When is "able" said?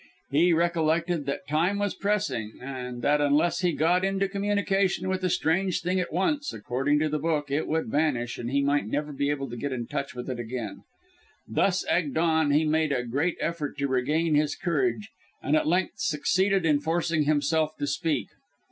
9.29-9.47